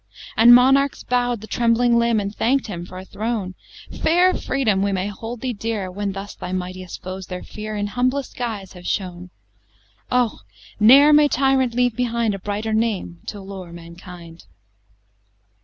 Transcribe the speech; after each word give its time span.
And 0.35 0.55
Monarchs 0.55 1.03
bow'd 1.03 1.41
the 1.41 1.45
trembling 1.45 1.99
limb, 1.99 2.19
And 2.19 2.33
thank'd 2.35 2.65
him 2.65 2.87
for 2.87 2.97
a 2.97 3.05
throne! 3.05 3.53
Fair 4.01 4.33
Freedom! 4.33 4.81
we 4.81 4.91
may 4.91 5.09
hold 5.09 5.41
thee 5.41 5.53
dear, 5.53 5.91
When 5.91 6.13
thus 6.13 6.33
thy 6.33 6.51
mightiest 6.53 7.03
foes 7.03 7.27
their 7.27 7.43
fear 7.43 7.75
In 7.75 7.85
humblest 7.85 8.35
guise 8.35 8.73
have 8.73 8.87
shown. 8.87 9.29
Oh! 10.09 10.39
ne'er 10.79 11.13
may 11.13 11.27
tyrant 11.27 11.75
leave 11.75 11.95
behind 11.95 12.33
A 12.33 12.39
brighter 12.39 12.73
name 12.73 13.19
to 13.27 13.39
lure 13.41 13.71
mankind! 13.71 14.45